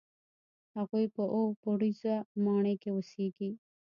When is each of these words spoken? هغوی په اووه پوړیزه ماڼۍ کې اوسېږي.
هغوی 0.77 1.05
په 1.15 1.23
اووه 1.33 1.57
پوړیزه 1.61 2.13
ماڼۍ 2.43 2.75
کې 2.81 2.89
اوسېږي. 2.93 3.49